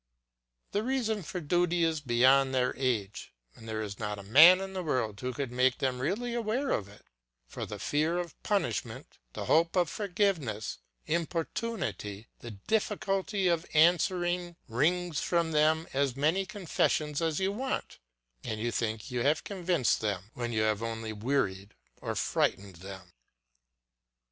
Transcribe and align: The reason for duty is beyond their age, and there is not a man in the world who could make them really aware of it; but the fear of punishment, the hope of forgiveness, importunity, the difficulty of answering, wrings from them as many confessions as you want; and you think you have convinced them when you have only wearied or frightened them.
The 0.71 0.81
reason 0.81 1.21
for 1.21 1.39
duty 1.39 1.83
is 1.83 2.01
beyond 2.01 2.55
their 2.55 2.73
age, 2.75 3.31
and 3.55 3.69
there 3.69 3.83
is 3.83 3.99
not 3.99 4.17
a 4.17 4.23
man 4.23 4.59
in 4.59 4.73
the 4.73 4.81
world 4.81 5.19
who 5.19 5.31
could 5.31 5.51
make 5.51 5.77
them 5.77 5.99
really 5.99 6.33
aware 6.33 6.71
of 6.71 6.87
it; 6.89 7.05
but 7.53 7.69
the 7.69 7.77
fear 7.77 8.17
of 8.17 8.41
punishment, 8.41 9.19
the 9.33 9.45
hope 9.45 9.75
of 9.75 9.91
forgiveness, 9.91 10.79
importunity, 11.05 12.25
the 12.39 12.49
difficulty 12.49 13.47
of 13.47 13.63
answering, 13.75 14.55
wrings 14.67 15.19
from 15.21 15.51
them 15.51 15.85
as 15.93 16.15
many 16.15 16.47
confessions 16.47 17.21
as 17.21 17.39
you 17.39 17.51
want; 17.51 17.99
and 18.43 18.59
you 18.59 18.71
think 18.71 19.11
you 19.11 19.19
have 19.21 19.43
convinced 19.43 20.01
them 20.01 20.31
when 20.33 20.51
you 20.51 20.63
have 20.63 20.81
only 20.81 21.13
wearied 21.13 21.75
or 22.01 22.15
frightened 22.15 22.77
them. 22.77 23.13